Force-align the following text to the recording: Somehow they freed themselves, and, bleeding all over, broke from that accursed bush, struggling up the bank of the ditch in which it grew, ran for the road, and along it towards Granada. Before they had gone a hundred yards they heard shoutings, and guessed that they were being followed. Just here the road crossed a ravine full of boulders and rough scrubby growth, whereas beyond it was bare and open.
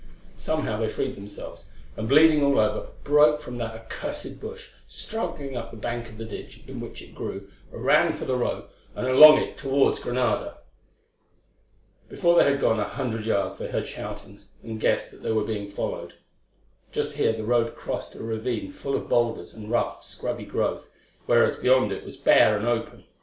Somehow 0.35 0.79
they 0.79 0.89
freed 0.89 1.15
themselves, 1.15 1.69
and, 1.95 2.09
bleeding 2.09 2.43
all 2.43 2.57
over, 2.57 2.87
broke 3.03 3.39
from 3.39 3.59
that 3.59 3.75
accursed 3.75 4.41
bush, 4.41 4.69
struggling 4.87 5.55
up 5.55 5.69
the 5.69 5.77
bank 5.77 6.09
of 6.09 6.17
the 6.17 6.25
ditch 6.25 6.63
in 6.65 6.79
which 6.79 7.03
it 7.03 7.13
grew, 7.13 7.51
ran 7.69 8.13
for 8.13 8.25
the 8.25 8.35
road, 8.35 8.63
and 8.95 9.05
along 9.07 9.37
it 9.43 9.59
towards 9.59 9.99
Granada. 9.99 10.57
Before 12.09 12.35
they 12.35 12.49
had 12.49 12.59
gone 12.59 12.79
a 12.79 12.85
hundred 12.89 13.25
yards 13.25 13.59
they 13.59 13.67
heard 13.69 13.85
shoutings, 13.85 14.49
and 14.63 14.81
guessed 14.81 15.11
that 15.11 15.21
they 15.21 15.31
were 15.33 15.45
being 15.45 15.69
followed. 15.69 16.15
Just 16.91 17.13
here 17.17 17.33
the 17.33 17.43
road 17.43 17.75
crossed 17.75 18.15
a 18.15 18.23
ravine 18.23 18.71
full 18.71 18.95
of 18.95 19.07
boulders 19.07 19.53
and 19.53 19.69
rough 19.69 20.03
scrubby 20.03 20.45
growth, 20.45 20.89
whereas 21.27 21.57
beyond 21.57 21.91
it 21.91 22.03
was 22.03 22.17
bare 22.17 22.57
and 22.57 22.65
open. 22.67 23.03